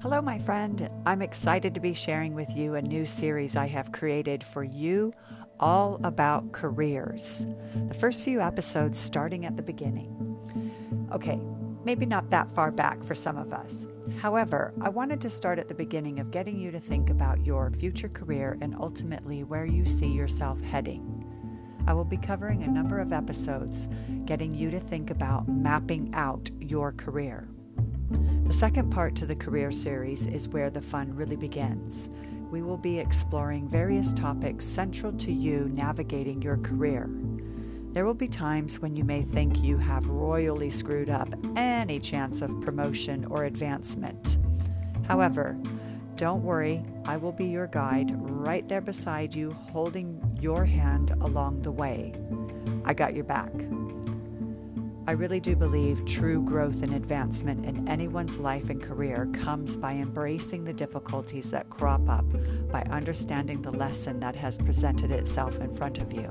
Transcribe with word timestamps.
Hello, 0.00 0.22
my 0.22 0.38
friend. 0.38 0.88
I'm 1.06 1.22
excited 1.22 1.74
to 1.74 1.80
be 1.80 1.92
sharing 1.92 2.32
with 2.32 2.56
you 2.56 2.76
a 2.76 2.82
new 2.82 3.04
series 3.04 3.56
I 3.56 3.66
have 3.66 3.90
created 3.90 4.44
for 4.44 4.62
you 4.62 5.12
all 5.58 5.98
about 6.04 6.52
careers. 6.52 7.44
The 7.88 7.94
first 7.94 8.22
few 8.22 8.40
episodes 8.40 9.00
starting 9.00 9.44
at 9.44 9.56
the 9.56 9.62
beginning. 9.64 10.38
Okay, 11.10 11.40
maybe 11.84 12.06
not 12.06 12.30
that 12.30 12.48
far 12.48 12.70
back 12.70 13.02
for 13.02 13.16
some 13.16 13.36
of 13.36 13.52
us. 13.52 13.88
However, 14.20 14.72
I 14.80 14.88
wanted 14.88 15.20
to 15.22 15.30
start 15.30 15.58
at 15.58 15.66
the 15.66 15.74
beginning 15.74 16.20
of 16.20 16.30
getting 16.30 16.60
you 16.60 16.70
to 16.70 16.78
think 16.78 17.10
about 17.10 17.44
your 17.44 17.68
future 17.70 18.08
career 18.08 18.56
and 18.60 18.76
ultimately 18.78 19.42
where 19.42 19.66
you 19.66 19.84
see 19.84 20.12
yourself 20.12 20.60
heading. 20.60 21.24
I 21.88 21.92
will 21.92 22.04
be 22.04 22.18
covering 22.18 22.62
a 22.62 22.68
number 22.68 23.00
of 23.00 23.12
episodes 23.12 23.88
getting 24.26 24.54
you 24.54 24.70
to 24.70 24.78
think 24.78 25.10
about 25.10 25.48
mapping 25.48 26.14
out 26.14 26.50
your 26.60 26.92
career. 26.92 27.48
The 28.48 28.54
second 28.54 28.88
part 28.88 29.14
to 29.16 29.26
the 29.26 29.36
career 29.36 29.70
series 29.70 30.26
is 30.26 30.48
where 30.48 30.70
the 30.70 30.80
fun 30.80 31.14
really 31.14 31.36
begins. 31.36 32.08
We 32.50 32.62
will 32.62 32.78
be 32.78 32.98
exploring 32.98 33.68
various 33.68 34.14
topics 34.14 34.64
central 34.64 35.12
to 35.18 35.30
you 35.30 35.68
navigating 35.68 36.40
your 36.40 36.56
career. 36.56 37.10
There 37.92 38.06
will 38.06 38.14
be 38.14 38.26
times 38.26 38.80
when 38.80 38.96
you 38.96 39.04
may 39.04 39.20
think 39.20 39.62
you 39.62 39.76
have 39.76 40.08
royally 40.08 40.70
screwed 40.70 41.10
up 41.10 41.28
any 41.56 42.00
chance 42.00 42.40
of 42.40 42.58
promotion 42.62 43.26
or 43.26 43.44
advancement. 43.44 44.38
However, 45.06 45.58
don't 46.16 46.42
worry, 46.42 46.82
I 47.04 47.18
will 47.18 47.32
be 47.32 47.44
your 47.44 47.66
guide 47.66 48.12
right 48.16 48.66
there 48.66 48.80
beside 48.80 49.34
you, 49.34 49.52
holding 49.52 50.22
your 50.40 50.64
hand 50.64 51.10
along 51.20 51.60
the 51.60 51.72
way. 51.72 52.14
I 52.86 52.94
got 52.94 53.14
your 53.14 53.24
back. 53.24 53.52
I 55.08 55.12
really 55.12 55.40
do 55.40 55.56
believe 55.56 56.04
true 56.04 56.42
growth 56.42 56.82
and 56.82 56.92
advancement 56.92 57.64
in 57.64 57.88
anyone's 57.88 58.38
life 58.38 58.68
and 58.68 58.82
career 58.82 59.26
comes 59.32 59.74
by 59.74 59.94
embracing 59.94 60.64
the 60.64 60.74
difficulties 60.74 61.50
that 61.50 61.70
crop 61.70 62.06
up, 62.10 62.26
by 62.70 62.82
understanding 62.90 63.62
the 63.62 63.70
lesson 63.70 64.20
that 64.20 64.36
has 64.36 64.58
presented 64.58 65.10
itself 65.10 65.60
in 65.60 65.72
front 65.72 66.02
of 66.02 66.12
you. 66.12 66.28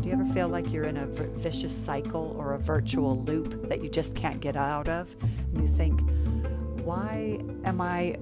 Do 0.00 0.08
you 0.08 0.14
ever 0.14 0.24
feel 0.24 0.48
like 0.48 0.72
you're 0.72 0.86
in 0.86 0.96
a 0.96 1.06
vicious 1.06 1.72
cycle 1.72 2.34
or 2.36 2.54
a 2.54 2.58
virtual 2.58 3.22
loop 3.22 3.68
that 3.68 3.80
you 3.80 3.88
just 3.88 4.16
can't 4.16 4.40
get 4.40 4.56
out 4.56 4.88
of? 4.88 5.14
And 5.22 5.62
you 5.62 5.68
think, 5.68 6.00
why 6.84 7.38
am 7.62 7.80
I 7.80 8.16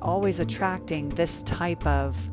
always 0.00 0.40
attracting 0.40 1.10
this 1.10 1.42
type 1.42 1.86
of 1.86 2.30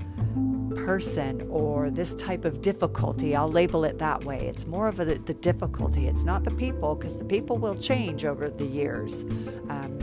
person 0.76 1.48
or 1.50 1.90
this 1.90 2.16
type 2.16 2.46
of 2.46 2.62
difficulty. 2.62 3.36
I'll 3.36 3.48
label 3.48 3.84
it 3.86 3.98
that 4.00 4.24
way. 4.24 4.48
It's 4.48 4.68
more 4.68 4.88
of 4.88 5.00
a, 5.00 5.06
the 5.06 5.34
difficulty. 5.34 6.08
It's 6.08 6.26
not 6.26 6.44
the 6.44 6.52
people, 6.52 6.96
because 6.96 7.18
the 7.18 7.26
people 7.26 7.58
will 7.58 7.76
change 7.76 8.26
over 8.26 8.50
the 8.50 8.66
years. 8.66 9.24
Um, 9.70 10.00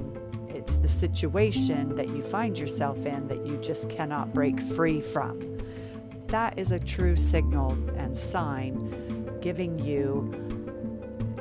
it's 0.48 0.76
the 0.76 0.88
situation 0.88 1.94
that 1.94 2.08
you 2.08 2.22
find 2.22 2.58
yourself 2.58 3.06
in 3.06 3.28
that 3.28 3.46
you 3.46 3.56
just 3.58 3.88
cannot 3.88 4.32
break 4.34 4.60
free 4.60 5.00
from. 5.00 5.58
That 6.26 6.58
is 6.58 6.70
a 6.70 6.78
true 6.78 7.16
signal 7.16 7.72
and 7.96 8.16
sign 8.16 9.38
giving 9.40 9.78
you 9.78 10.32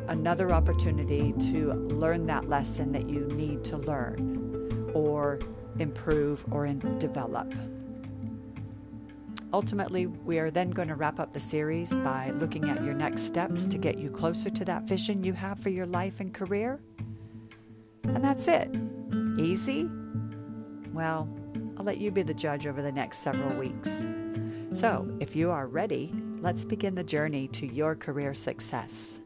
another 0.08 0.52
opportunity 0.52 1.33
to 1.52 1.73
learn 1.73 2.25
that 2.25 2.49
lesson 2.49 2.91
that 2.93 3.08
you 3.08 3.27
need 3.27 3.64
to 3.66 3.77
learn 3.77 4.91
or 4.93 5.39
improve, 5.77 6.43
or 6.52 6.67
develop. 6.67 7.53
Ultimately, 9.52 10.05
we 10.05 10.38
are 10.38 10.52
then 10.52 10.69
going 10.69 10.89
to 10.89 10.95
wrap 10.95 11.19
up 11.19 11.33
the 11.33 11.39
series 11.39 11.95
by 11.95 12.31
looking 12.31 12.69
at 12.69 12.83
your 12.83 12.94
next 12.94 13.23
steps 13.23 13.66
to 13.66 13.78
get 13.78 13.97
you 13.97 14.09
closer 14.09 14.50
to 14.50 14.66
that 14.66 14.83
vision 14.83 15.23
you 15.23 15.33
have 15.33 15.59
for 15.59 15.69
your 15.69 15.88
life 15.88 16.19
and 16.19 16.33
career. 16.33 16.80
And 18.03 18.23
that's 18.23 18.47
it. 18.47 18.75
Easy? 19.38 19.89
Well, 20.94 21.27
I'll 21.77 21.86
let 21.86 21.97
you 21.97 22.11
be 22.11 22.22
the 22.22 22.33
judge 22.33 22.67
over 22.67 22.82
the 22.82 22.92
next 22.92 23.20
several 23.20 23.58
weeks. 23.58 24.05
So, 24.73 25.10
if 25.20 25.36
you 25.36 25.49
are 25.49 25.66
ready, 25.66 26.14
let's 26.42 26.64
begin 26.64 26.93
the 26.93 27.04
journey 27.04 27.48
to 27.49 27.66
your 27.66 27.95
career 27.95 28.36
success. 28.36 29.20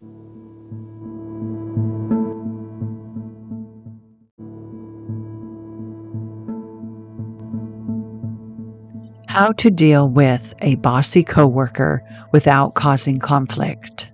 How 9.34 9.52
to 9.54 9.72
deal 9.72 10.08
with 10.10 10.54
a 10.62 10.76
bossy 10.76 11.24
coworker 11.24 12.04
without 12.32 12.76
causing 12.76 13.18
conflict. 13.18 14.12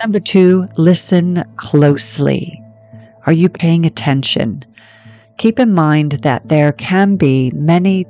Number 0.00 0.18
two, 0.18 0.66
listen 0.76 1.44
closely. 1.54 2.60
Are 3.24 3.32
you 3.32 3.48
paying 3.48 3.86
attention? 3.86 4.64
Keep 5.36 5.60
in 5.60 5.72
mind 5.72 6.10
that 6.24 6.48
there 6.48 6.72
can 6.72 7.14
be 7.14 7.52
many 7.54 8.04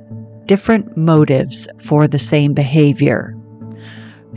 different 0.47 0.97
motives 0.97 1.69
for 1.83 2.07
the 2.07 2.17
same 2.17 2.55
behavior. 2.55 3.37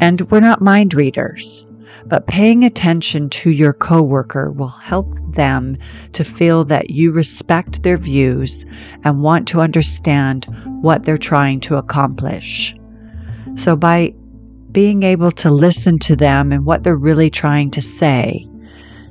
And 0.00 0.20
we're 0.30 0.40
not 0.40 0.60
mind 0.60 0.92
readers 0.92 1.64
but 2.06 2.26
paying 2.26 2.64
attention 2.64 3.28
to 3.30 3.50
your 3.50 3.72
coworker 3.72 4.50
will 4.50 4.68
help 4.68 5.14
them 5.34 5.76
to 6.12 6.24
feel 6.24 6.64
that 6.64 6.90
you 6.90 7.12
respect 7.12 7.82
their 7.82 7.96
views 7.96 8.66
and 9.04 9.22
want 9.22 9.48
to 9.48 9.60
understand 9.60 10.46
what 10.82 11.04
they're 11.04 11.18
trying 11.18 11.60
to 11.60 11.76
accomplish. 11.76 12.74
So 13.54 13.76
by 13.76 14.14
being 14.72 15.02
able 15.02 15.30
to 15.30 15.50
listen 15.50 15.98
to 16.00 16.16
them 16.16 16.52
and 16.52 16.64
what 16.64 16.82
they're 16.82 16.96
really 16.96 17.30
trying 17.30 17.70
to 17.72 17.82
say 17.82 18.46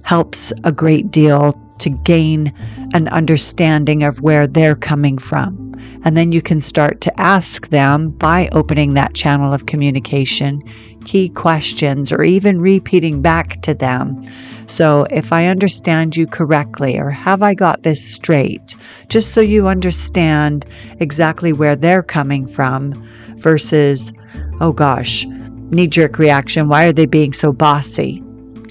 helps 0.04 0.52
a 0.64 0.72
great 0.72 1.12
deal 1.12 1.54
to 1.80 1.90
gain 1.90 2.54
an 2.94 3.08
understanding 3.10 4.04
of 4.04 4.22
where 4.22 4.48
they're 4.48 4.76
coming 4.76 5.18
from. 5.18 5.71
And 6.04 6.18
then 6.18 6.32
you 6.32 6.42
can 6.42 6.60
start 6.60 7.02
to 7.02 7.20
ask 7.20 7.70
them 7.70 8.10
by 8.10 8.50
opening 8.52 8.94
that 8.94 9.14
channel 9.14 9.54
of 9.54 9.66
communication 9.66 10.62
key 11.06 11.30
questions 11.30 12.12
or 12.12 12.24
even 12.24 12.62
repeating 12.62 13.22
back 13.22 13.62
to 13.64 13.74
them. 13.74 14.24
So, 14.68 15.06
if 15.10 15.34
I 15.34 15.48
understand 15.48 16.16
you 16.16 16.28
correctly, 16.28 16.98
or 16.98 17.10
have 17.10 17.42
I 17.42 17.54
got 17.54 17.84
this 17.84 18.04
straight, 18.14 18.76
just 19.10 19.34
so 19.34 19.42
you 19.42 19.68
understand 19.68 20.66
exactly 21.00 21.54
where 21.54 21.76
they're 21.76 22.04
coming 22.04 22.48
from 22.48 22.94
versus, 23.38 24.14
oh 24.62 24.72
gosh, 24.72 25.26
knee 25.72 25.88
jerk 25.88 26.20
reaction. 26.20 26.68
Why 26.68 26.86
are 26.86 26.94
they 26.94 27.06
being 27.06 27.34
so 27.34 27.52
bossy? 27.52 28.24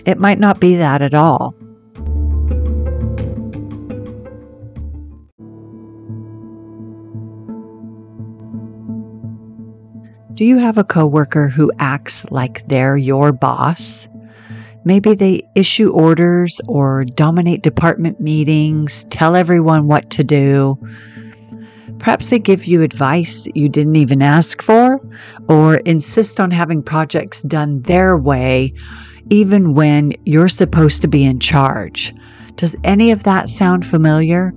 It 0.06 0.19
might 0.19 0.38
not 0.38 0.60
be 0.60 0.76
that 0.76 1.03
at 1.03 1.15
all. 1.15 1.54
Do 10.40 10.46
you 10.46 10.56
have 10.56 10.78
a 10.78 10.84
coworker 10.84 11.48
who 11.50 11.70
acts 11.78 12.24
like 12.30 12.66
they're 12.66 12.96
your 12.96 13.30
boss? 13.30 14.08
Maybe 14.84 15.14
they 15.14 15.46
issue 15.54 15.90
orders 15.90 16.62
or 16.66 17.04
dominate 17.04 17.62
department 17.62 18.22
meetings, 18.22 19.04
tell 19.10 19.36
everyone 19.36 19.86
what 19.86 20.08
to 20.12 20.24
do. 20.24 20.78
Perhaps 21.98 22.30
they 22.30 22.38
give 22.38 22.64
you 22.64 22.80
advice 22.80 23.48
you 23.54 23.68
didn't 23.68 23.96
even 23.96 24.22
ask 24.22 24.62
for, 24.62 24.98
or 25.46 25.76
insist 25.76 26.40
on 26.40 26.50
having 26.50 26.82
projects 26.82 27.42
done 27.42 27.82
their 27.82 28.16
way, 28.16 28.72
even 29.28 29.74
when 29.74 30.14
you're 30.24 30.48
supposed 30.48 31.02
to 31.02 31.06
be 31.06 31.22
in 31.22 31.38
charge. 31.38 32.14
Does 32.56 32.74
any 32.82 33.10
of 33.10 33.24
that 33.24 33.50
sound 33.50 33.84
familiar? 33.84 34.54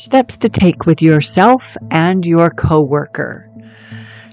Steps 0.00 0.38
to 0.38 0.48
take 0.48 0.86
with 0.86 1.02
yourself 1.02 1.76
and 1.90 2.24
your 2.24 2.48
coworker. 2.48 3.50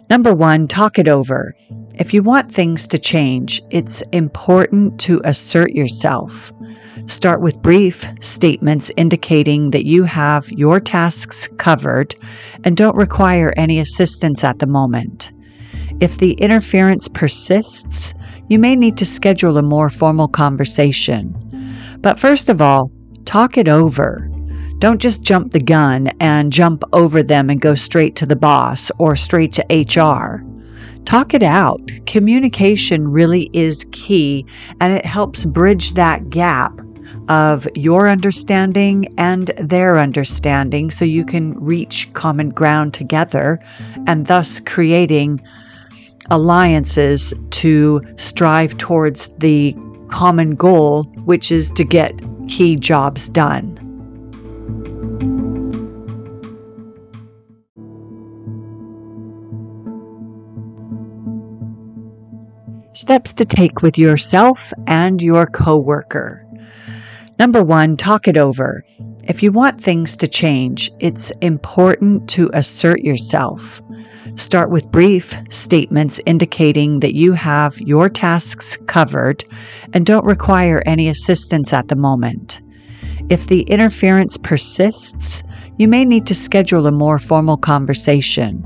Number 0.09 0.33
one, 0.33 0.65
talk 0.65 0.97
it 0.97 1.09
over. 1.09 1.53
If 1.95 2.13
you 2.13 2.23
want 2.23 2.49
things 2.49 2.87
to 2.87 2.97
change, 2.97 3.61
it's 3.69 4.01
important 4.13 4.97
to 5.01 5.19
assert 5.25 5.73
yourself. 5.73 6.53
Start 7.05 7.41
with 7.41 7.61
brief 7.61 8.05
statements 8.21 8.93
indicating 8.95 9.71
that 9.71 9.85
you 9.85 10.05
have 10.05 10.49
your 10.53 10.79
tasks 10.79 11.49
covered 11.57 12.15
and 12.63 12.77
don't 12.77 12.95
require 12.95 13.53
any 13.57 13.81
assistance 13.81 14.45
at 14.45 14.59
the 14.59 14.67
moment. 14.67 15.33
If 15.99 16.17
the 16.17 16.31
interference 16.35 17.09
persists, 17.09 18.13
you 18.47 18.57
may 18.57 18.77
need 18.77 18.95
to 18.99 19.05
schedule 19.05 19.57
a 19.57 19.63
more 19.63 19.89
formal 19.89 20.29
conversation. 20.29 21.35
But 21.99 22.17
first 22.17 22.47
of 22.47 22.61
all, 22.61 22.89
talk 23.25 23.57
it 23.57 23.67
over. 23.67 24.31
Don't 24.79 25.01
just 25.01 25.23
jump 25.23 25.53
the 25.53 25.59
gun 25.59 26.11
and 26.19 26.53
jump 26.53 26.83
over 26.93 27.23
them 27.23 27.49
and 27.49 27.59
go 27.59 27.73
straight 27.73 28.15
to 28.17 28.27
the 28.27 28.35
boss 28.35 28.91
or 28.99 29.15
straight 29.15 29.53
to 29.53 29.65
HR. 29.71 30.45
Talk 31.03 31.33
it 31.33 31.41
out. 31.41 31.81
Communication 32.05 33.07
really 33.07 33.49
is 33.53 33.87
key 33.91 34.45
and 34.79 34.93
it 34.93 35.05
helps 35.05 35.45
bridge 35.45 35.93
that 35.93 36.29
gap 36.29 36.79
of 37.27 37.67
your 37.75 38.07
understanding 38.07 39.07
and 39.17 39.47
their 39.57 39.97
understanding 39.97 40.91
so 40.91 41.05
you 41.05 41.25
can 41.25 41.53
reach 41.59 42.13
common 42.13 42.49
ground 42.49 42.93
together 42.93 43.59
and 44.05 44.27
thus 44.27 44.59
creating 44.59 45.41
alliances 46.29 47.33
to 47.49 47.99
strive 48.15 48.77
towards 48.77 49.29
the 49.37 49.75
common 50.09 50.51
goal, 50.51 51.05
which 51.25 51.51
is 51.51 51.71
to 51.71 51.83
get 51.83 52.13
key 52.47 52.75
jobs 52.75 53.27
done. 53.27 53.86
Steps 62.97 63.31
to 63.33 63.45
take 63.45 63.83
with 63.83 63.95
yourself 63.99 64.73
and 64.87 65.21
your 65.21 65.45
coworker. 65.45 66.43
Number 67.37 67.63
one, 67.63 67.95
talk 67.95 68.27
it 68.27 68.37
over. 68.37 68.83
If 69.25 69.43
you 69.43 69.51
want 69.51 69.79
things 69.79 70.17
to 70.17 70.27
change, 70.27 70.89
it's 70.99 71.29
important 71.41 72.27
to 72.29 72.49
assert 72.53 73.01
yourself. 73.01 73.83
Start 74.33 74.71
with 74.71 74.89
brief 74.89 75.35
statements 75.51 76.19
indicating 76.25 77.01
that 77.01 77.13
you 77.13 77.33
have 77.33 77.79
your 77.79 78.09
tasks 78.09 78.77
covered 78.87 79.45
and 79.93 80.03
don't 80.03 80.25
require 80.25 80.81
any 80.87 81.07
assistance 81.07 81.73
at 81.73 81.89
the 81.89 81.95
moment. 81.95 82.61
If 83.29 83.45
the 83.45 83.61
interference 83.61 84.39
persists, 84.39 85.43
you 85.77 85.87
may 85.87 86.03
need 86.03 86.25
to 86.25 86.33
schedule 86.33 86.87
a 86.87 86.91
more 86.91 87.19
formal 87.19 87.57
conversation. 87.57 88.65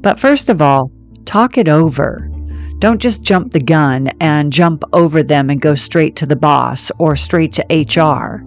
But 0.00 0.18
first 0.18 0.48
of 0.48 0.62
all, 0.62 0.90
talk 1.26 1.58
it 1.58 1.68
over. 1.68 2.30
Don't 2.78 3.00
just 3.00 3.24
jump 3.24 3.52
the 3.52 3.60
gun 3.60 4.08
and 4.20 4.52
jump 4.52 4.84
over 4.92 5.22
them 5.22 5.50
and 5.50 5.60
go 5.60 5.74
straight 5.74 6.14
to 6.16 6.26
the 6.26 6.36
boss 6.36 6.92
or 6.98 7.16
straight 7.16 7.52
to 7.54 7.66
HR. 7.70 8.44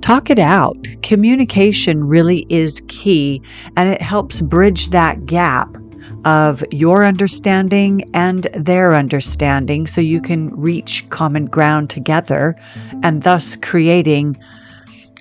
Talk 0.00 0.30
it 0.30 0.38
out. 0.38 0.76
Communication 1.02 2.04
really 2.04 2.46
is 2.48 2.82
key 2.86 3.42
and 3.76 3.88
it 3.88 4.00
helps 4.00 4.40
bridge 4.40 4.90
that 4.90 5.26
gap 5.26 5.76
of 6.24 6.62
your 6.70 7.04
understanding 7.04 8.08
and 8.14 8.44
their 8.54 8.94
understanding 8.94 9.86
so 9.86 10.00
you 10.00 10.20
can 10.20 10.54
reach 10.54 11.08
common 11.10 11.46
ground 11.46 11.90
together 11.90 12.54
and 13.02 13.22
thus 13.24 13.56
creating 13.56 14.36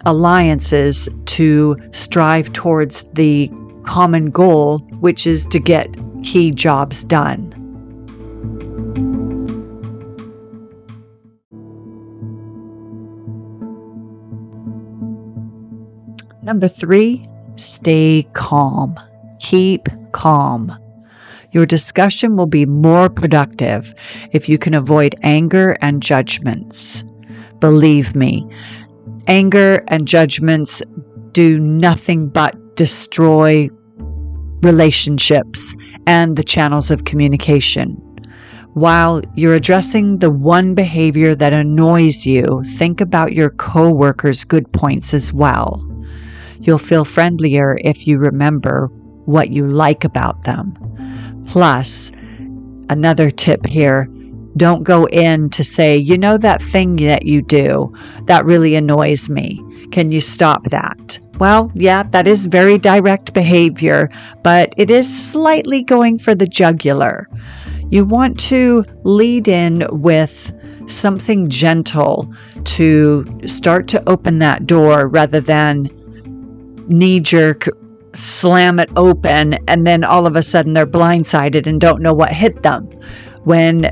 alliances 0.06 1.10
to 1.26 1.76
strive 1.92 2.54
towards 2.54 3.04
the 3.14 3.50
common 3.84 4.30
goal, 4.30 4.80
which 5.00 5.26
is 5.26 5.46
to 5.48 5.60
get 5.60 5.90
key 6.24 6.52
jobs 6.52 7.04
done. 7.04 7.53
Number 16.44 16.68
three, 16.68 17.24
stay 17.56 18.28
calm. 18.34 19.00
Keep 19.40 19.88
calm. 20.12 20.78
Your 21.54 21.66
discussion 21.66 22.36
will 22.36 22.48
be 22.48 22.66
more 22.66 23.10
productive 23.10 23.94
if 24.34 24.50
you 24.50 24.58
can 24.58 24.74
avoid 24.74 25.16
anger 25.22 25.78
and 25.82 26.04
judgments. 26.04 27.06
Believe 27.60 28.14
me, 28.14 28.46
anger 29.28 29.84
and 29.88 30.06
judgments 30.06 30.82
do 31.32 31.60
nothing 31.60 32.28
but 32.28 32.76
destroy 32.76 33.70
relationships 34.62 35.78
and 36.08 36.36
the 36.36 36.44
channels 36.44 36.92
of 36.92 37.06
communication. 37.06 37.96
While 38.74 39.22
you're 39.36 39.54
addressing 39.54 40.20
the 40.20 40.32
one 40.32 40.74
behavior 40.76 41.36
that 41.36 41.54
annoys 41.54 42.26
you, 42.26 42.64
think 42.76 43.00
about 43.00 43.34
your 43.34 43.52
coworkers' 43.52 44.44
good 44.44 44.74
points 44.74 45.14
as 45.14 45.32
well. 45.32 45.88
You'll 46.64 46.78
feel 46.78 47.06
friendlier 47.06 47.78
if 47.84 48.08
you 48.08 48.18
remember 48.20 48.88
what 49.26 49.52
you 49.52 49.68
like 49.68 50.04
about 50.04 50.44
them. 50.44 50.74
Plus, 51.48 52.12
another 52.90 53.30
tip 53.30 53.66
here 53.66 54.10
don't 54.56 54.84
go 54.84 55.08
in 55.08 55.50
to 55.50 55.64
say, 55.64 55.98
you 55.98 56.18
know, 56.18 56.38
that 56.38 56.62
thing 56.62 56.98
that 56.98 57.26
you 57.26 57.42
do, 57.42 57.94
that 58.26 58.46
really 58.46 58.76
annoys 58.76 59.30
me. 59.30 59.62
Can 59.92 60.12
you 60.12 60.22
stop 60.22 60.66
that? 60.66 61.20
Well, 61.40 61.72
yeah, 61.74 62.04
that 62.04 62.28
is 62.28 62.46
very 62.46 62.78
direct 62.78 63.34
behavior, 63.34 64.10
but 64.44 64.74
it 64.78 64.92
is 64.92 65.32
slightly 65.32 65.84
going 65.84 66.18
for 66.18 66.36
the 66.36 66.48
jugular. 66.48 67.28
You 67.90 68.06
want 68.06 68.40
to 68.42 68.86
lead 69.04 69.48
in 69.48 69.86
with 69.90 70.52
something 70.88 71.48
gentle 71.48 72.32
to 72.66 73.26
start 73.46 73.88
to 73.90 74.10
open 74.10 74.40
that 74.40 74.68
door 74.68 75.08
rather 75.08 75.40
than 75.40 75.90
knee 76.88 77.20
jerk 77.20 77.68
slam 78.14 78.80
it 78.80 78.90
open 78.96 79.54
and 79.68 79.88
then 79.88 80.04
all 80.04 80.28
of 80.28 80.36
a 80.36 80.44
sudden 80.44 80.74
they're 80.74 80.86
blindsided 80.86 81.66
and 81.66 81.82
don't 81.82 82.02
know 82.02 82.14
what 82.14 82.32
hit 82.32 82.62
them 82.64 82.86
when 83.44 83.92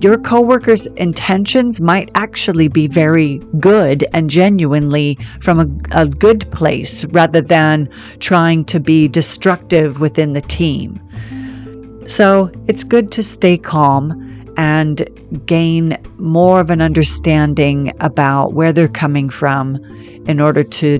your 0.00 0.18
coworker's 0.18 0.86
intentions 0.96 1.80
might 1.80 2.10
actually 2.14 2.68
be 2.68 2.88
very 2.88 3.38
good 3.60 4.04
and 4.12 4.28
genuinely 4.28 5.16
from 5.40 5.60
a, 5.60 6.00
a, 6.00 6.06
good 6.06 6.50
place 6.50 7.04
rather 7.06 7.40
than 7.40 7.88
trying 8.18 8.64
to 8.64 8.80
be 8.80 9.06
destructive 9.08 10.00
within 10.00 10.32
the 10.32 10.40
team. 10.40 11.00
So 12.06 12.50
it's 12.66 12.84
good 12.84 13.12
to 13.12 13.22
stay 13.22 13.56
calm 13.56 14.52
and 14.56 15.08
gain 15.46 15.96
more 16.18 16.60
of 16.60 16.70
an 16.70 16.80
understanding 16.80 17.92
about 18.00 18.52
where 18.52 18.72
they're 18.72 18.88
coming 18.88 19.30
from 19.30 19.76
in 20.26 20.40
order 20.40 20.64
to 20.64 20.98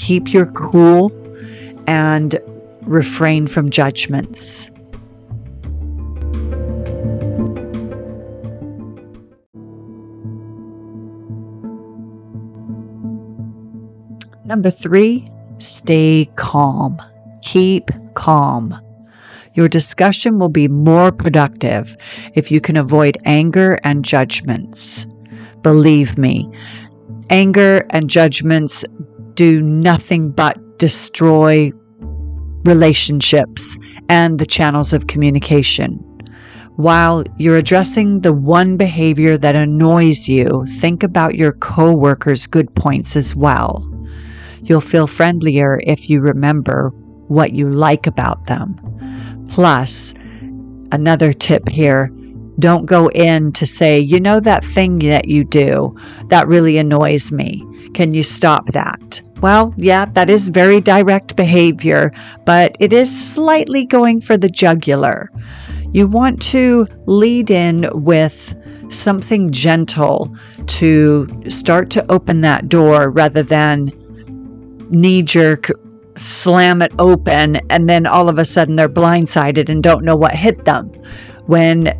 keep 0.00 0.32
your 0.32 0.46
cool 0.46 1.12
and 1.86 2.38
refrain 2.82 3.46
from 3.46 3.68
judgments. 3.68 4.70
Number 14.46 14.70
three, 14.70 15.28
stay 15.58 16.28
calm. 16.36 17.00
Keep 17.42 17.90
calm. 18.14 18.74
Your 19.54 19.68
discussion 19.68 20.38
will 20.38 20.48
be 20.48 20.66
more 20.66 21.12
productive 21.12 21.96
if 22.34 22.50
you 22.50 22.60
can 22.60 22.76
avoid 22.76 23.18
anger 23.24 23.78
and 23.84 24.04
judgments. 24.04 25.06
Believe 25.62 26.16
me, 26.16 26.50
anger 27.28 27.86
and 27.90 28.08
judgments 28.08 28.84
do 29.40 29.62
nothing 29.62 30.30
but 30.30 30.58
destroy 30.78 31.72
relationships 32.66 33.78
and 34.10 34.38
the 34.38 34.44
channels 34.44 34.92
of 34.92 35.06
communication. 35.06 35.96
While 36.76 37.24
you're 37.38 37.56
addressing 37.56 38.20
the 38.20 38.34
one 38.34 38.76
behavior 38.76 39.38
that 39.38 39.56
annoys 39.56 40.28
you, 40.28 40.66
think 40.68 41.02
about 41.02 41.36
your 41.36 41.52
coworkers' 41.52 42.46
good 42.46 42.74
points 42.74 43.16
as 43.16 43.34
well. 43.34 43.82
You'll 44.64 44.82
feel 44.82 45.06
friendlier 45.06 45.80
if 45.84 46.10
you 46.10 46.20
remember 46.20 46.90
what 47.28 47.54
you 47.54 47.70
like 47.70 48.06
about 48.06 48.44
them. 48.44 48.78
Plus, 49.48 50.12
another 50.92 51.32
tip 51.32 51.66
here 51.66 52.12
don't 52.60 52.86
go 52.86 53.08
in 53.10 53.52
to 53.52 53.66
say, 53.66 53.98
you 53.98 54.20
know, 54.20 54.40
that 54.40 54.64
thing 54.64 54.98
that 55.00 55.28
you 55.28 55.44
do 55.44 55.96
that 56.28 56.46
really 56.46 56.78
annoys 56.78 57.32
me. 57.32 57.66
Can 57.94 58.12
you 58.12 58.22
stop 58.22 58.66
that? 58.72 59.20
Well, 59.40 59.74
yeah, 59.76 60.04
that 60.04 60.28
is 60.28 60.48
very 60.48 60.80
direct 60.80 61.36
behavior, 61.36 62.12
but 62.44 62.76
it 62.78 62.92
is 62.92 63.10
slightly 63.10 63.86
going 63.86 64.20
for 64.20 64.36
the 64.36 64.50
jugular. 64.50 65.30
You 65.92 66.06
want 66.06 66.40
to 66.42 66.86
lead 67.06 67.50
in 67.50 67.88
with 67.92 68.54
something 68.90 69.50
gentle 69.50 70.36
to 70.66 71.26
start 71.48 71.90
to 71.90 72.12
open 72.12 72.42
that 72.42 72.68
door 72.68 73.10
rather 73.10 73.42
than 73.42 73.92
knee 74.90 75.22
jerk 75.22 75.70
slam 76.16 76.82
it 76.82 76.92
open 76.98 77.56
and 77.70 77.88
then 77.88 78.06
all 78.06 78.28
of 78.28 78.38
a 78.38 78.44
sudden 78.44 78.76
they're 78.76 78.88
blindsided 78.88 79.68
and 79.68 79.82
don't 79.82 80.04
know 80.04 80.16
what 80.16 80.34
hit 80.34 80.64
them. 80.64 80.88
When 81.46 81.98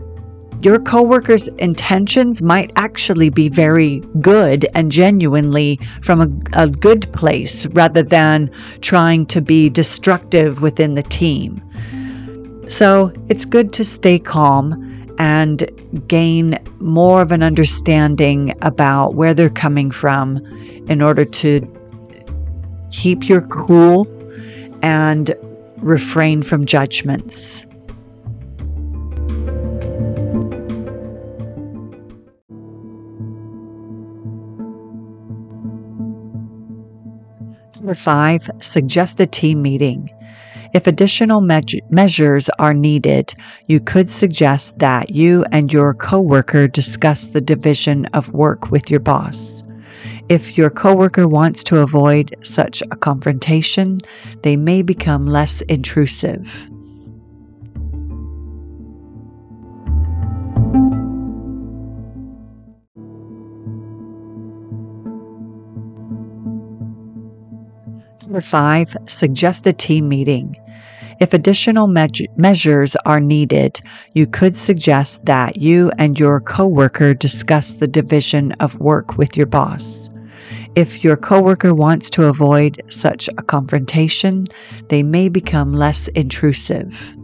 your 0.60 0.78
coworker's 0.78 1.48
intentions 1.58 2.42
might 2.42 2.70
actually 2.76 3.30
be 3.30 3.48
very 3.48 4.00
good 4.20 4.66
and 4.74 4.92
genuinely 4.92 5.76
from 6.02 6.20
a, 6.20 6.62
a, 6.62 6.68
good 6.68 7.10
place 7.12 7.64
rather 7.66 8.02
than 8.02 8.50
trying 8.82 9.24
to 9.26 9.40
be 9.40 9.70
destructive 9.70 10.60
within 10.60 10.94
the 10.94 11.02
team. 11.02 11.62
So 12.66 13.12
it's 13.28 13.46
good 13.46 13.72
to 13.74 13.84
stay 13.84 14.18
calm 14.18 14.86
and 15.18 15.68
gain 16.08 16.58
more 16.78 17.22
of 17.22 17.32
an 17.32 17.42
understanding 17.42 18.54
about 18.62 19.14
where 19.14 19.34
they're 19.34 19.50
coming 19.50 19.90
from 19.90 20.38
in 20.88 21.00
order 21.00 21.24
to 21.24 21.76
keep 22.90 23.28
your 23.28 23.42
cool 23.42 24.06
and 24.82 25.34
refrain 25.78 26.42
from 26.42 26.64
judgments. 26.64 27.64
Number 37.90 37.98
five, 37.98 38.48
suggest 38.60 39.18
a 39.18 39.26
team 39.26 39.62
meeting. 39.62 40.10
If 40.72 40.86
additional 40.86 41.40
me- 41.40 41.82
measures 41.90 42.48
are 42.60 42.72
needed, 42.72 43.34
you 43.66 43.80
could 43.80 44.08
suggest 44.08 44.78
that 44.78 45.10
you 45.10 45.44
and 45.50 45.72
your 45.72 45.94
coworker 45.94 46.68
discuss 46.68 47.30
the 47.30 47.40
division 47.40 48.06
of 48.14 48.32
work 48.32 48.70
with 48.70 48.92
your 48.92 49.00
boss. 49.00 49.64
If 50.28 50.56
your 50.56 50.70
coworker 50.70 51.26
wants 51.26 51.64
to 51.64 51.80
avoid 51.80 52.32
such 52.44 52.80
a 52.92 52.96
confrontation, 52.96 53.98
they 54.44 54.56
may 54.56 54.82
become 54.82 55.26
less 55.26 55.60
intrusive. 55.62 56.69
Number 68.40 68.48
five, 68.48 68.96
suggest 69.04 69.66
a 69.66 69.72
team 69.74 70.08
meeting. 70.08 70.56
If 71.20 71.34
additional 71.34 71.88
me- 71.88 72.06
measures 72.38 72.96
are 73.04 73.20
needed, 73.20 73.82
you 74.14 74.26
could 74.26 74.56
suggest 74.56 75.26
that 75.26 75.58
you 75.58 75.92
and 75.98 76.18
your 76.18 76.40
coworker 76.40 77.12
discuss 77.12 77.74
the 77.74 77.86
division 77.86 78.52
of 78.52 78.80
work 78.80 79.18
with 79.18 79.36
your 79.36 79.44
boss. 79.44 80.08
If 80.74 81.04
your 81.04 81.18
coworker 81.18 81.74
wants 81.74 82.08
to 82.10 82.28
avoid 82.28 82.80
such 82.88 83.28
a 83.36 83.42
confrontation, 83.42 84.46
they 84.88 85.02
may 85.02 85.28
become 85.28 85.74
less 85.74 86.08
intrusive. 86.08 87.14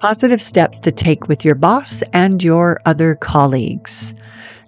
Positive 0.00 0.40
steps 0.40 0.78
to 0.80 0.92
take 0.92 1.26
with 1.26 1.44
your 1.44 1.56
boss 1.56 2.02
and 2.12 2.42
your 2.42 2.78
other 2.86 3.16
colleagues. 3.16 4.14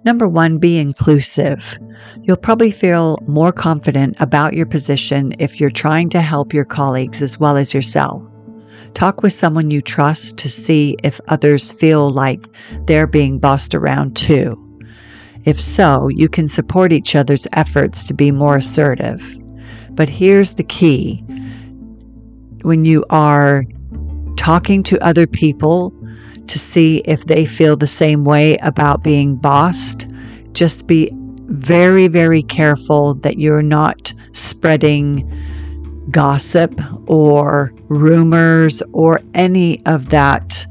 Number 0.03 0.27
one, 0.27 0.57
be 0.57 0.77
inclusive. 0.77 1.77
You'll 2.23 2.35
probably 2.35 2.71
feel 2.71 3.17
more 3.27 3.53
confident 3.53 4.17
about 4.19 4.55
your 4.55 4.65
position 4.65 5.33
if 5.39 5.59
you're 5.59 5.69
trying 5.69 6.09
to 6.09 6.21
help 6.21 6.53
your 6.53 6.65
colleagues 6.65 7.21
as 7.21 7.39
well 7.39 7.55
as 7.55 7.73
yourself. 7.73 8.21
Talk 8.93 9.23
with 9.23 9.31
someone 9.31 9.71
you 9.71 9.81
trust 9.81 10.37
to 10.39 10.49
see 10.49 10.97
if 11.01 11.21
others 11.29 11.71
feel 11.71 12.09
like 12.09 12.45
they're 12.85 13.07
being 13.07 13.39
bossed 13.39 13.73
around 13.73 14.17
too. 14.17 14.57
If 15.45 15.61
so, 15.61 16.09
you 16.09 16.27
can 16.27 16.49
support 16.49 16.91
each 16.91 17.15
other's 17.15 17.47
efforts 17.53 18.03
to 18.05 18.13
be 18.13 18.31
more 18.31 18.57
assertive. 18.57 19.37
But 19.91 20.09
here's 20.09 20.55
the 20.55 20.63
key 20.63 21.23
when 22.63 22.83
you 22.85 23.05
are 23.09 23.63
talking 24.41 24.81
to 24.81 24.97
other 25.05 25.27
people 25.27 25.93
to 26.47 26.57
see 26.57 26.97
if 27.05 27.25
they 27.25 27.45
feel 27.45 27.77
the 27.77 27.85
same 27.85 28.23
way 28.23 28.57
about 28.63 29.03
being 29.03 29.35
bossed. 29.35 30.07
Just 30.51 30.87
be 30.87 31.11
very, 31.13 32.07
very 32.07 32.41
careful 32.41 33.13
that 33.13 33.37
you're 33.37 33.61
not 33.61 34.11
spreading 34.33 35.29
gossip 36.09 36.73
or 37.07 37.71
rumors 37.87 38.81
or 38.93 39.21
any 39.35 39.85
of 39.85 40.09
that 40.09 40.65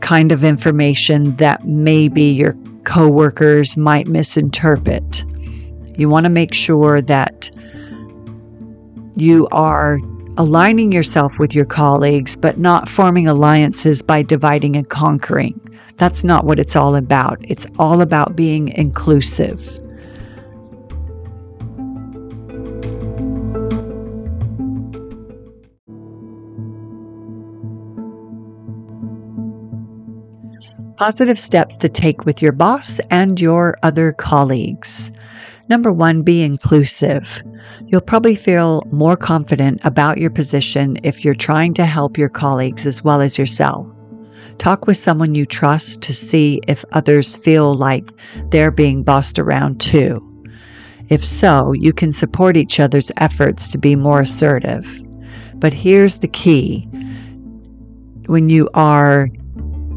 kind 0.00 0.32
of 0.32 0.42
information 0.42 1.36
that 1.36 1.66
maybe 1.66 2.22
your 2.22 2.54
coworkers 2.84 3.76
might 3.76 4.06
misinterpret. 4.06 5.22
You 5.98 6.08
want 6.08 6.24
to 6.24 6.30
make 6.30 6.54
sure 6.54 7.02
that 7.02 7.50
you 9.16 9.48
are 9.52 9.98
aligning 10.38 10.92
yourself 10.92 11.38
with 11.38 11.54
your 11.54 11.64
colleagues, 11.64 12.36
but 12.36 12.58
not 12.58 12.88
forming 12.88 13.26
alliances 13.26 14.02
by 14.02 14.22
dividing 14.22 14.76
and 14.76 14.88
conquering. 14.88 15.60
That's 15.96 16.24
not 16.24 16.44
what 16.44 16.58
it's 16.58 16.76
all 16.76 16.96
about. 16.96 17.38
It's 17.42 17.66
all 17.78 18.00
about 18.00 18.36
being 18.36 18.68
inclusive. 18.68 19.78
Positive 30.96 31.38
steps 31.38 31.78
to 31.78 31.88
take 31.88 32.26
with 32.26 32.42
your 32.42 32.52
boss 32.52 32.98
and 33.10 33.40
your 33.40 33.74
other 33.82 34.12
colleagues. 34.12 35.10
Number 35.70 35.92
one, 35.92 36.22
be 36.22 36.42
inclusive. 36.42 37.42
You'll 37.86 38.00
probably 38.00 38.34
feel 38.34 38.82
more 38.90 39.16
confident 39.16 39.80
about 39.84 40.18
your 40.18 40.30
position 40.30 40.98
if 41.04 41.24
you're 41.24 41.32
trying 41.32 41.74
to 41.74 41.86
help 41.86 42.18
your 42.18 42.28
colleagues 42.28 42.86
as 42.86 43.04
well 43.04 43.20
as 43.20 43.38
yourself. 43.38 43.86
Talk 44.58 44.88
with 44.88 44.96
someone 44.96 45.36
you 45.36 45.46
trust 45.46 46.02
to 46.02 46.12
see 46.12 46.60
if 46.66 46.84
others 46.90 47.36
feel 47.36 47.76
like 47.76 48.10
they're 48.50 48.72
being 48.72 49.04
bossed 49.04 49.38
around 49.38 49.80
too. 49.80 50.26
If 51.08 51.24
so, 51.24 51.72
you 51.72 51.92
can 51.92 52.10
support 52.10 52.56
each 52.56 52.80
other's 52.80 53.12
efforts 53.18 53.68
to 53.68 53.78
be 53.78 53.94
more 53.94 54.22
assertive. 54.22 55.00
But 55.54 55.72
here's 55.72 56.18
the 56.18 56.28
key 56.28 56.88
when 58.26 58.48
you 58.48 58.68
are 58.74 59.28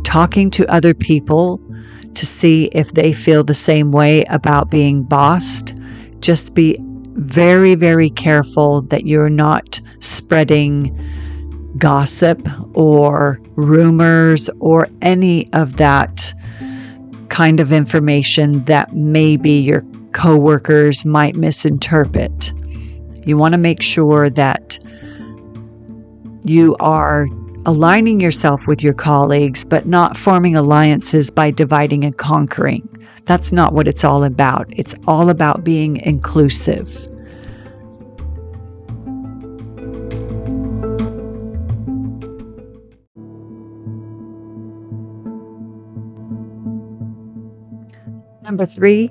talking 0.03 0.51
to 0.51 0.72
other 0.72 0.94
people 0.94 1.60
to 2.15 2.25
see 2.25 2.65
if 2.72 2.93
they 2.93 3.13
feel 3.13 3.43
the 3.43 3.53
same 3.53 3.91
way 3.91 4.24
about 4.25 4.70
being 4.70 5.03
bossed, 5.03 5.75
just 6.20 6.53
be 6.53 6.77
very, 7.15 7.75
very 7.75 8.10
careful 8.10 8.82
that 8.84 9.05
you're 9.05 9.29
not 9.29 9.79
spreading 10.00 10.98
gossip 11.77 12.48
or 12.74 13.39
rumors 13.55 14.50
or 14.60 14.88
any 15.01 15.51
of 15.53 15.77
that 15.77 16.34
kind 17.29 17.60
of 17.60 17.72
information 17.72 18.63
that 18.65 18.93
maybe 18.96 19.51
your 19.51 19.82
coworkers 20.12 21.05
might 21.05 21.36
misinterpret. 21.36 22.53
You 23.25 23.38
want 23.38 23.53
to 23.53 23.58
make 23.58 23.82
sure 23.82 24.29
that 24.29 24.79
you 26.43 26.75
are 26.79 27.27
aligning 27.65 28.20
yourself 28.20 28.67
with 28.67 28.84
your 28.84 28.93
colleagues, 28.93 29.63
but 29.63 29.86
not 29.86 30.17
forming 30.17 30.55
alliances 30.55 31.29
by 31.29 31.51
dividing 31.51 32.03
and 32.03 32.17
conquering. 32.17 32.88
That's 33.25 33.51
not 33.51 33.74
what 33.74 33.88
it's 33.88 34.03
all 34.03 34.24
about. 34.25 34.67
It's 34.72 34.96
all 35.08 35.29
about 35.29 35.63
being 35.63 35.98
inclusive. 35.98 37.08
Number 48.43 48.65
three, 48.65 49.10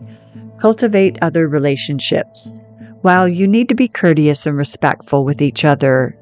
cultivate 0.61 1.19
other 1.23 1.49
relationships. 1.49 2.61
While 3.01 3.27
you 3.27 3.49
need 3.49 3.69
to 3.71 3.75
be 3.75 3.89
courteous 3.89 4.47
and 4.47 4.57
respectful 4.57 5.25
with 5.25 5.41
each 5.41 5.65
other, 5.65 6.17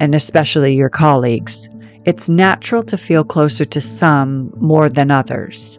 and 0.00 0.14
especially 0.14 0.74
your 0.74 0.88
colleagues, 0.88 1.68
it's 2.04 2.28
natural 2.28 2.82
to 2.84 2.96
feel 2.96 3.24
closer 3.24 3.64
to 3.64 3.80
some 3.80 4.52
more 4.56 4.88
than 4.88 5.10
others. 5.10 5.78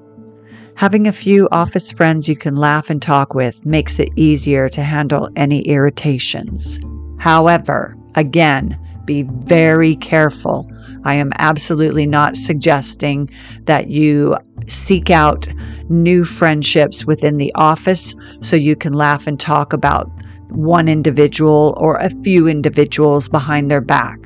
Having 0.76 1.08
a 1.08 1.12
few 1.12 1.50
office 1.52 1.92
friends 1.92 2.30
you 2.30 2.38
can 2.38 2.56
laugh 2.56 2.90
and 2.90 3.02
talk 3.02 3.34
with 3.34 3.66
makes 3.66 4.00
it 4.00 4.10
easier 4.16 4.70
to 4.70 4.82
handle 4.82 5.30
any 5.36 5.62
irritations. 5.62 6.80
However, 7.18 7.98
again, 8.16 8.80
be 9.06 9.24
very 9.24 9.96
careful. 9.96 10.70
I 11.04 11.16
am 11.16 11.34
absolutely 11.40 12.06
not 12.06 12.38
suggesting 12.38 13.30
that 13.64 13.90
you 13.90 14.38
seek 14.68 15.10
out 15.10 15.48
new 15.90 16.24
friendships 16.24 17.06
within 17.06 17.38
the 17.38 17.52
office 17.56 18.16
so 18.40 18.56
you 18.56 18.76
can 18.76 18.94
laugh 18.94 19.26
and 19.26 19.40
talk 19.40 19.74
about 19.74 20.12
one 20.50 20.88
individual 20.88 21.76
or 21.78 21.96
a 21.96 22.10
few 22.10 22.48
individuals 22.48 23.30
behind 23.30 23.70
their 23.70 23.82
back. 23.82 24.20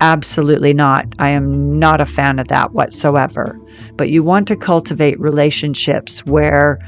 Absolutely 0.00 0.74
not. 0.74 1.06
I 1.18 1.28
am 1.30 1.78
not 1.78 2.00
a 2.00 2.06
fan 2.06 2.38
of 2.38 2.48
that 2.48 2.72
whatsoever. 2.72 3.58
But 3.96 4.10
you 4.10 4.22
want 4.22 4.48
to 4.48 4.56
cultivate 4.56 5.20
relationships 5.20 6.26
where 6.26 6.78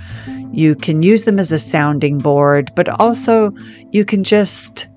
you 0.52 0.74
can 0.74 1.02
use 1.02 1.24
them 1.24 1.38
as 1.38 1.52
a 1.52 1.58
sounding 1.58 2.18
board, 2.18 2.70
but 2.74 2.88
also 3.00 3.52
you 3.92 4.04
can 4.04 4.24
just 4.24 4.88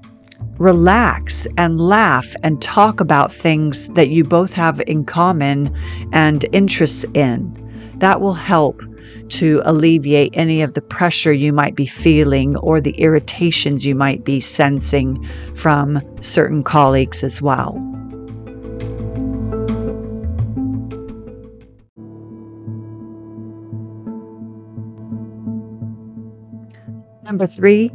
relax 0.57 1.47
and 1.57 1.79
laugh 1.79 2.35
and 2.43 2.61
talk 2.61 2.99
about 2.99 3.31
things 3.31 3.87
that 3.89 4.09
you 4.09 4.23
both 4.23 4.53
have 4.53 4.81
in 4.87 5.05
common 5.05 5.75
and 6.11 6.45
interests 6.51 7.05
in. 7.13 7.53
That 7.97 8.21
will 8.21 8.33
help 8.33 8.81
to 9.29 9.61
alleviate 9.65 10.31
any 10.35 10.61
of 10.61 10.73
the 10.73 10.81
pressure 10.81 11.33
you 11.33 11.51
might 11.53 11.75
be 11.75 11.85
feeling 11.85 12.55
or 12.57 12.79
the 12.79 12.99
irritations 12.99 13.85
you 13.85 13.95
might 13.95 14.23
be 14.23 14.39
sensing 14.39 15.23
from 15.55 16.01
certain 16.21 16.63
colleagues 16.63 17.23
as 17.23 17.41
well. 17.41 17.73
Number 27.23 27.45
three, 27.45 27.91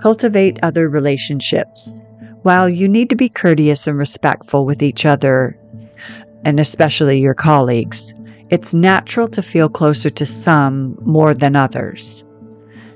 cultivate 0.00 0.58
other 0.62 0.88
relationships. 0.88 2.02
While 2.42 2.68
you 2.68 2.88
need 2.88 3.08
to 3.10 3.16
be 3.16 3.28
courteous 3.28 3.86
and 3.86 3.98
respectful 3.98 4.66
with 4.66 4.82
each 4.82 5.06
other, 5.06 5.58
and 6.44 6.60
especially 6.60 7.18
your 7.18 7.34
colleagues. 7.34 8.14
It's 8.48 8.74
natural 8.74 9.26
to 9.28 9.42
feel 9.42 9.68
closer 9.68 10.08
to 10.08 10.24
some 10.24 10.96
more 11.02 11.34
than 11.34 11.56
others. 11.56 12.24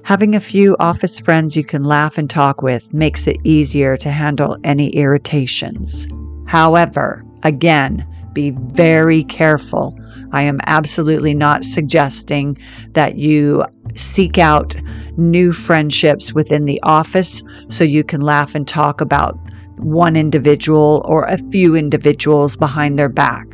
Having 0.05 0.37
a 0.37 0.41
few 0.41 0.77
office 0.79 1.19
friends 1.19 1.57
you 1.57 1.65
can 1.65 1.83
laugh 1.83 2.19
and 2.19 2.31
talk 2.31 2.63
with 2.63 2.95
makes 2.95 3.27
it 3.27 3.37
easier 3.43 3.97
to 3.97 4.11
handle 4.11 4.57
any 4.63 4.91
irritations. 4.91 6.07
However, 6.47 7.25
again, 7.43 8.07
be 8.33 8.51
very 8.73 9.25
careful. 9.25 9.99
I 10.31 10.43
am 10.43 10.61
absolutely 10.67 11.35
not 11.35 11.65
suggesting 11.65 12.57
that 12.93 13.17
you 13.17 13.65
seek 13.97 14.39
out 14.39 14.77
new 15.17 15.53
friendships 15.53 16.33
within 16.33 16.65
the 16.65 16.81
office 16.85 17.43
so 17.69 17.83
you 17.83 18.05
can 18.05 18.21
laugh 18.21 18.55
and 18.55 18.69
talk 18.69 19.01
about 19.01 19.37
one 19.79 20.15
individual 20.15 21.03
or 21.07 21.25
a 21.25 21.39
few 21.51 21.75
individuals 21.75 22.57
behind 22.57 22.99
their 23.01 23.09
back. 23.09 23.49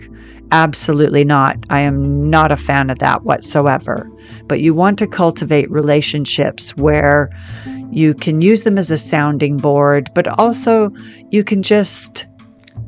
Absolutely 0.53 1.25
not. 1.25 1.57
I 1.71 1.81
am 1.81 2.31
not 2.31 2.53
a 2.53 2.57
fan 2.57 2.88
of 2.91 2.99
that 3.00 3.25
whatsoever. 3.25 4.09
But 4.47 4.61
you 4.61 4.75
want 4.75 4.99
to 5.00 5.07
cultivate 5.07 5.71
relationships 5.71 6.76
where 6.76 7.31
you 7.91 8.15
can 8.15 8.41
use 8.41 8.62
them 8.62 8.79
as 8.79 8.91
a 8.91 8.99
sounding 8.99 9.57
board, 9.57 10.11
but 10.15 10.29
also 10.38 10.91
you 11.31 11.43
can 11.43 11.62
just 11.62 12.26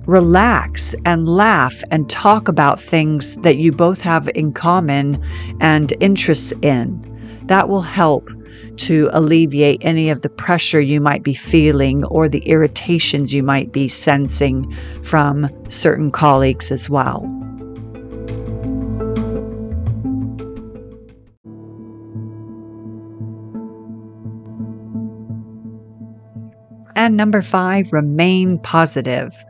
relax 0.07 0.95
and 1.05 1.29
laugh 1.29 1.83
and 1.91 2.09
talk 2.09 2.49
about 2.49 2.81
things 2.81 3.37
that 3.37 3.59
you 3.59 3.73
both 3.73 4.01
have 4.01 4.29
in 4.35 4.53
common 4.53 5.23
and 5.61 5.93
interests 6.01 6.53
in. 6.63 7.05
That 7.47 7.69
will 7.69 7.83
help 7.83 8.31
to 8.77 9.11
alleviate 9.13 9.85
any 9.85 10.11
of 10.11 10.23
the 10.23 10.29
pressure 10.29 10.81
you 10.81 11.01
might 11.01 11.23
be 11.25 11.35
feeling 11.35 12.05
or 12.05 12.29
the 12.29 12.43
irritations 12.47 13.35
you 13.35 13.43
might 13.43 13.73
be 13.73 13.89
sensing 13.89 14.71
from 15.03 15.49
certain 15.69 16.11
colleagues 16.11 16.71
as 16.71 16.89
well. 16.89 17.48
And 26.99 27.17
number 27.17 27.43
five, 27.43 27.93
remain 27.93 28.59
positive. 28.59 29.45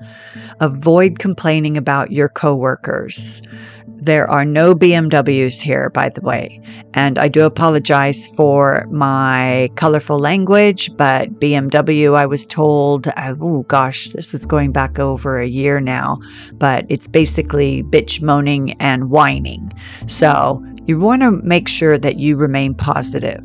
Avoid 0.61 1.19
complaining 1.19 1.78
about 1.78 2.12
your 2.12 2.28
coworkers. 2.28 3.40
There 3.87 4.31
are 4.31 4.45
no 4.45 4.75
BMWs 4.75 5.62
here, 5.62 5.88
by 5.88 6.11
the 6.11 6.21
way. 6.21 6.61
And 6.93 7.19
I 7.19 7.28
do 7.28 7.47
apologize 7.47 8.28
for 8.37 8.87
my 8.90 9.71
colorful 9.76 10.19
language, 10.19 10.95
but 10.99 11.40
BMW, 11.40 12.14
I 12.14 12.26
was 12.26 12.45
told, 12.45 13.09
oh 13.17 13.62
gosh, 13.62 14.11
this 14.11 14.31
was 14.31 14.45
going 14.45 14.71
back 14.71 14.99
over 14.99 15.38
a 15.38 15.47
year 15.47 15.81
now, 15.81 16.19
but 16.52 16.85
it's 16.90 17.09
basically 17.09 17.83
bitch 17.85 18.21
moaning 18.21 18.73
and 18.78 19.09
whining. 19.09 19.73
So 20.07 20.62
you 20.85 21.00
want 21.00 21.23
to 21.23 21.31
make 21.31 21.67
sure 21.67 21.97
that 21.97 22.19
you 22.19 22.37
remain 22.37 22.75
positive. 22.75 23.43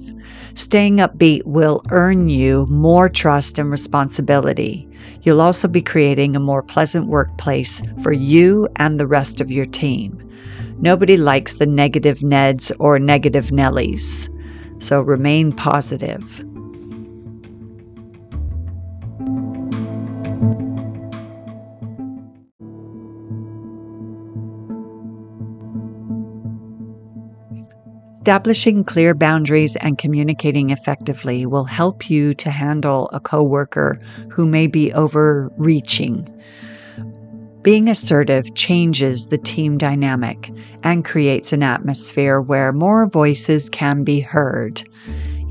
Staying 0.55 0.97
upbeat 0.97 1.43
will 1.45 1.81
earn 1.89 2.29
you 2.29 2.67
more 2.67 3.09
trust 3.09 3.57
and 3.57 3.71
responsibility. 3.71 4.87
You'll 5.23 5.41
also 5.41 5.67
be 5.67 5.81
creating 5.81 6.35
a 6.35 6.39
more 6.39 6.61
pleasant 6.61 7.07
workplace 7.07 7.81
for 8.03 8.11
you 8.11 8.67
and 8.75 8.99
the 8.99 9.07
rest 9.07 9.41
of 9.41 9.49
your 9.49 9.65
team. 9.65 10.29
Nobody 10.77 11.17
likes 11.17 11.55
the 11.55 11.65
negative 11.65 12.19
Neds 12.19 12.71
or 12.77 12.99
negative 12.99 13.47
Nellies. 13.47 14.29
So 14.77 15.01
remain 15.01 15.53
positive. 15.53 16.45
Establishing 28.23 28.85
clear 28.85 29.13
boundaries 29.13 29.75
and 29.75 29.97
communicating 29.97 30.69
effectively 30.69 31.45
will 31.45 31.65
help 31.65 32.09
you 32.09 32.33
to 32.33 32.49
handle 32.49 33.09
a 33.11 33.19
coworker 33.19 33.99
who 34.29 34.45
may 34.45 34.65
be 34.65 34.93
overreaching. 34.93 36.25
Being 37.63 37.89
assertive 37.89 38.55
changes 38.55 39.27
the 39.27 39.37
team 39.37 39.77
dynamic 39.77 40.49
and 40.83 41.03
creates 41.03 41.51
an 41.51 41.63
atmosphere 41.63 42.39
where 42.39 42.71
more 42.71 43.07
voices 43.07 43.67
can 43.69 44.05
be 44.05 44.21
heard 44.21 44.81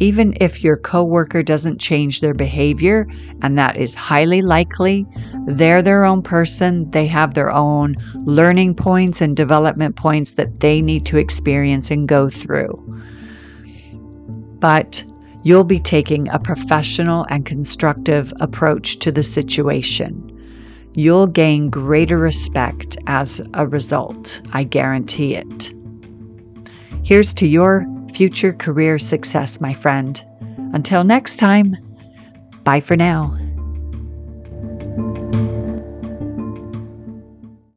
even 0.02 0.34
if 0.40 0.64
your 0.64 0.76
coworker 0.76 1.44
doesn't 1.44 1.80
change 1.80 2.20
their 2.20 2.34
behavior, 2.34 3.06
and 3.40 3.56
that 3.56 3.76
is 3.76 3.94
highly 3.94 4.42
likely, 4.42 5.06
they're 5.46 5.80
their 5.80 6.04
own 6.04 6.22
person. 6.22 6.90
They 6.90 7.06
have 7.06 7.34
their 7.34 7.52
own 7.52 7.94
learning 8.24 8.74
points 8.74 9.20
and 9.20 9.36
development 9.36 9.94
points 9.94 10.34
that 10.34 10.58
they 10.58 10.82
need 10.82 11.06
to 11.06 11.18
experience 11.18 11.92
and 11.92 12.08
go 12.08 12.28
through. 12.28 12.74
But 14.58 15.04
you'll 15.44 15.62
be 15.62 15.78
taking 15.78 16.28
a 16.30 16.40
professional 16.40 17.24
and 17.28 17.46
constructive 17.46 18.32
approach 18.40 18.98
to 18.98 19.12
the 19.12 19.22
situation. 19.22 20.28
You'll 20.94 21.28
gain 21.28 21.70
greater 21.70 22.18
respect 22.18 22.98
as 23.06 23.40
a 23.54 23.68
result. 23.68 24.40
I 24.52 24.64
guarantee 24.64 25.36
it. 25.36 25.72
Here's 27.04 27.32
to 27.34 27.46
your 27.46 27.86
future 28.12 28.52
career 28.52 28.98
success, 28.98 29.60
my 29.60 29.74
friend. 29.74 30.22
Until 30.72 31.04
next 31.04 31.36
time, 31.38 31.76
bye 32.64 32.80
for 32.80 32.96
now. 32.96 33.36